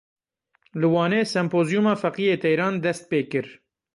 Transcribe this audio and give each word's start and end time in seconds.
Li 0.79 0.87
Wanê 0.93 1.21
sempozyûma 1.35 1.93
Feqiyê 2.01 2.35
Teyran 2.43 2.75
dest 2.83 3.03
pê 3.09 3.19
kir. 3.31 3.47